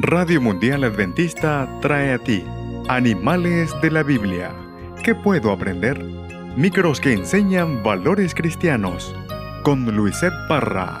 Radio 0.00 0.40
Mundial 0.40 0.84
Adventista 0.84 1.68
trae 1.80 2.12
a 2.12 2.18
ti 2.18 2.44
Animales 2.86 3.74
de 3.82 3.90
la 3.90 4.04
Biblia. 4.04 4.54
¿Qué 5.02 5.16
puedo 5.16 5.50
aprender? 5.50 6.00
Micros 6.56 7.00
que 7.00 7.12
enseñan 7.12 7.82
valores 7.82 8.32
cristianos. 8.32 9.12
Con 9.64 9.84
Luisette 9.86 10.36
Parra. 10.48 11.00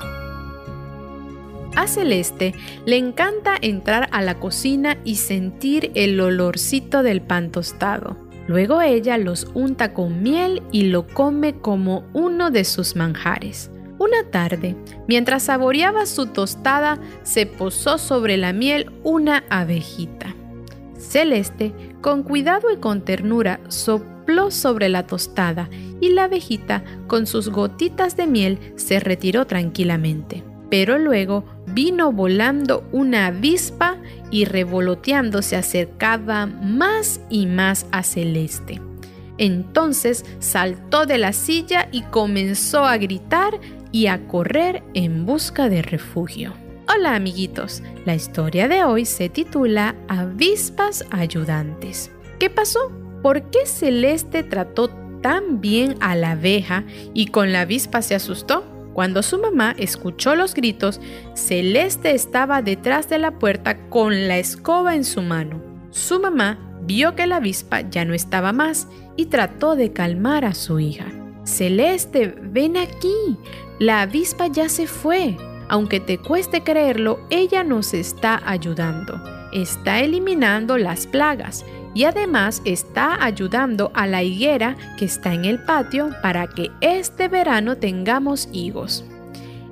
A 1.76 1.86
Celeste 1.86 2.56
le 2.86 2.96
encanta 2.96 3.56
entrar 3.62 4.08
a 4.10 4.20
la 4.20 4.40
cocina 4.40 4.98
y 5.04 5.14
sentir 5.14 5.92
el 5.94 6.20
olorcito 6.20 7.04
del 7.04 7.22
pan 7.22 7.52
tostado. 7.52 8.16
Luego 8.48 8.82
ella 8.82 9.16
los 9.16 9.46
unta 9.54 9.94
con 9.94 10.24
miel 10.24 10.60
y 10.72 10.86
lo 10.86 11.06
come 11.06 11.60
como 11.60 12.02
uno 12.14 12.50
de 12.50 12.64
sus 12.64 12.96
manjares. 12.96 13.70
Una 14.08 14.30
tarde, 14.30 14.74
mientras 15.06 15.44
saboreaba 15.44 16.06
su 16.06 16.26
tostada, 16.26 16.98
se 17.24 17.44
posó 17.44 17.98
sobre 17.98 18.38
la 18.38 18.54
miel 18.54 18.90
una 19.02 19.44
abejita. 19.50 20.34
Celeste, 20.96 21.74
con 22.00 22.22
cuidado 22.22 22.70
y 22.70 22.78
con 22.78 23.04
ternura, 23.04 23.60
sopló 23.68 24.50
sobre 24.50 24.88
la 24.88 25.06
tostada 25.06 25.68
y 26.00 26.10
la 26.10 26.24
abejita, 26.24 26.84
con 27.06 27.26
sus 27.26 27.50
gotitas 27.50 28.16
de 28.16 28.26
miel, 28.26 28.58
se 28.76 28.98
retiró 28.98 29.46
tranquilamente. 29.46 30.42
Pero 30.70 30.98
luego 30.98 31.44
vino 31.66 32.10
volando 32.10 32.88
una 32.90 33.26
avispa 33.26 33.98
y 34.30 34.46
revoloteando 34.46 35.42
se 35.42 35.56
acercaba 35.56 36.46
más 36.46 37.20
y 37.28 37.46
más 37.46 37.86
a 37.90 38.02
Celeste. 38.02 38.87
Entonces 39.38 40.24
saltó 40.40 41.06
de 41.06 41.18
la 41.18 41.32
silla 41.32 41.88
y 41.92 42.02
comenzó 42.02 42.84
a 42.84 42.98
gritar 42.98 43.58
y 43.92 44.08
a 44.08 44.26
correr 44.26 44.82
en 44.94 45.24
busca 45.24 45.68
de 45.68 45.82
refugio. 45.82 46.52
Hola 46.94 47.14
amiguitos, 47.14 47.82
la 48.04 48.14
historia 48.14 48.66
de 48.66 48.82
hoy 48.82 49.04
se 49.04 49.28
titula 49.28 49.94
Avispas 50.08 51.04
Ayudantes. 51.10 52.10
¿Qué 52.38 52.50
pasó? 52.50 52.90
¿Por 53.22 53.50
qué 53.50 53.66
Celeste 53.66 54.42
trató 54.42 54.90
tan 55.22 55.60
bien 55.60 55.96
a 56.00 56.14
la 56.14 56.32
abeja 56.32 56.84
y 57.14 57.26
con 57.26 57.52
la 57.52 57.62
avispa 57.62 58.02
se 58.02 58.14
asustó? 58.14 58.64
Cuando 58.94 59.22
su 59.22 59.38
mamá 59.38 59.74
escuchó 59.78 60.34
los 60.34 60.54
gritos, 60.54 61.00
Celeste 61.34 62.14
estaba 62.14 62.62
detrás 62.62 63.08
de 63.08 63.18
la 63.18 63.38
puerta 63.38 63.78
con 63.88 64.26
la 64.26 64.38
escoba 64.38 64.96
en 64.96 65.04
su 65.04 65.22
mano. 65.22 65.62
Su 65.90 66.20
mamá 66.20 66.67
vio 66.88 67.14
que 67.14 67.26
la 67.26 67.36
avispa 67.36 67.82
ya 67.82 68.06
no 68.06 68.14
estaba 68.14 68.52
más 68.52 68.88
y 69.14 69.26
trató 69.26 69.76
de 69.76 69.92
calmar 69.92 70.46
a 70.46 70.54
su 70.54 70.80
hija. 70.80 71.04
Celeste, 71.44 72.34
ven 72.40 72.78
aquí. 72.78 73.36
La 73.78 74.02
avispa 74.02 74.46
ya 74.46 74.68
se 74.70 74.86
fue. 74.86 75.36
Aunque 75.68 76.00
te 76.00 76.16
cueste 76.16 76.62
creerlo, 76.62 77.20
ella 77.28 77.62
nos 77.62 77.92
está 77.92 78.40
ayudando. 78.46 79.22
Está 79.52 80.00
eliminando 80.00 80.78
las 80.78 81.06
plagas 81.06 81.64
y 81.94 82.04
además 82.04 82.62
está 82.64 83.22
ayudando 83.22 83.90
a 83.94 84.06
la 84.06 84.22
higuera 84.22 84.76
que 84.98 85.04
está 85.04 85.34
en 85.34 85.44
el 85.44 85.62
patio 85.64 86.08
para 86.22 86.46
que 86.46 86.70
este 86.80 87.28
verano 87.28 87.76
tengamos 87.76 88.48
higos. 88.50 89.04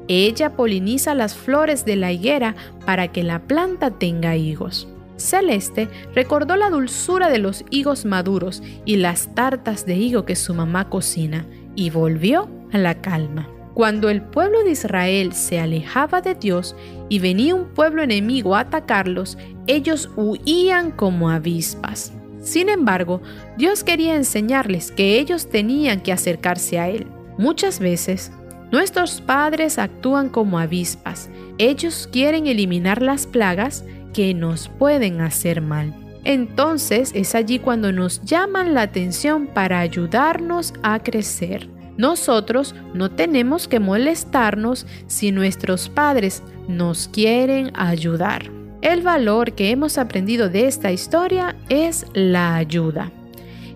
Ella 0.08 0.54
poliniza 0.54 1.14
las 1.14 1.34
flores 1.34 1.86
de 1.86 1.96
la 1.96 2.12
higuera 2.12 2.54
para 2.84 3.08
que 3.08 3.22
la 3.22 3.40
planta 3.40 3.90
tenga 3.90 4.36
higos. 4.36 4.86
Celeste 5.16 5.88
recordó 6.14 6.56
la 6.56 6.70
dulzura 6.70 7.28
de 7.28 7.38
los 7.38 7.64
higos 7.70 8.04
maduros 8.04 8.62
y 8.84 8.96
las 8.96 9.34
tartas 9.34 9.86
de 9.86 9.96
higo 9.96 10.24
que 10.24 10.36
su 10.36 10.54
mamá 10.54 10.88
cocina 10.88 11.46
y 11.74 11.90
volvió 11.90 12.48
a 12.72 12.78
la 12.78 13.00
calma. 13.00 13.48
Cuando 13.74 14.08
el 14.08 14.22
pueblo 14.22 14.64
de 14.64 14.70
Israel 14.70 15.34
se 15.34 15.60
alejaba 15.60 16.22
de 16.22 16.34
Dios 16.34 16.74
y 17.10 17.18
venía 17.18 17.54
un 17.54 17.66
pueblo 17.66 18.02
enemigo 18.02 18.54
a 18.54 18.60
atacarlos, 18.60 19.36
ellos 19.66 20.10
huían 20.16 20.90
como 20.90 21.28
avispas. 21.28 22.12
Sin 22.40 22.68
embargo, 22.68 23.20
Dios 23.58 23.84
quería 23.84 24.14
enseñarles 24.14 24.92
que 24.92 25.18
ellos 25.18 25.50
tenían 25.50 26.00
que 26.00 26.12
acercarse 26.12 26.78
a 26.78 26.88
Él. 26.88 27.06
Muchas 27.36 27.78
veces, 27.78 28.32
nuestros 28.72 29.20
padres 29.20 29.78
actúan 29.78 30.28
como 30.28 30.58
avispas. 30.58 31.28
Ellos 31.58 32.08
quieren 32.10 32.46
eliminar 32.46 33.02
las 33.02 33.26
plagas 33.26 33.84
que 34.16 34.32
nos 34.32 34.70
pueden 34.70 35.20
hacer 35.20 35.60
mal. 35.60 35.92
Entonces 36.24 37.12
es 37.14 37.34
allí 37.34 37.58
cuando 37.58 37.92
nos 37.92 38.22
llaman 38.24 38.72
la 38.72 38.80
atención 38.80 39.46
para 39.46 39.78
ayudarnos 39.80 40.72
a 40.82 41.00
crecer. 41.02 41.68
Nosotros 41.98 42.74
no 42.94 43.10
tenemos 43.10 43.68
que 43.68 43.78
molestarnos 43.78 44.86
si 45.06 45.32
nuestros 45.32 45.90
padres 45.90 46.42
nos 46.66 47.08
quieren 47.08 47.72
ayudar. 47.74 48.50
El 48.80 49.02
valor 49.02 49.52
que 49.52 49.70
hemos 49.70 49.98
aprendido 49.98 50.48
de 50.48 50.66
esta 50.66 50.92
historia 50.92 51.54
es 51.68 52.06
la 52.14 52.56
ayuda. 52.56 53.12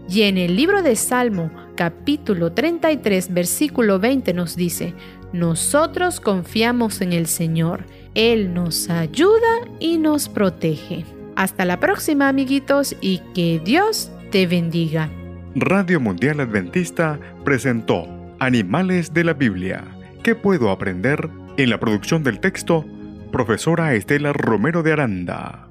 Y 0.08 0.22
en 0.22 0.38
el 0.38 0.56
libro 0.56 0.82
de 0.82 0.96
Salmo 0.96 1.50
capítulo 1.76 2.52
33 2.52 3.34
versículo 3.34 3.98
20 3.98 4.32
nos 4.32 4.56
dice, 4.56 4.94
nosotros 5.34 6.18
confiamos 6.18 7.02
en 7.02 7.12
el 7.12 7.26
Señor 7.26 7.84
él 8.14 8.54
nos 8.54 8.90
ayuda 8.90 9.68
y 9.78 9.98
nos 9.98 10.28
protege. 10.28 11.04
Hasta 11.36 11.64
la 11.64 11.80
próxima 11.80 12.28
amiguitos 12.28 12.96
y 13.00 13.20
que 13.34 13.60
Dios 13.64 14.10
te 14.30 14.46
bendiga. 14.46 15.10
Radio 15.54 16.00
Mundial 16.00 16.40
Adventista 16.40 17.18
presentó 17.44 18.06
Animales 18.38 19.12
de 19.12 19.24
la 19.24 19.32
Biblia. 19.32 19.84
¿Qué 20.22 20.34
puedo 20.34 20.70
aprender? 20.70 21.28
En 21.56 21.70
la 21.70 21.80
producción 21.80 22.22
del 22.22 22.40
texto, 22.40 22.84
profesora 23.32 23.94
Estela 23.94 24.32
Romero 24.32 24.82
de 24.82 24.92
Aranda. 24.92 25.69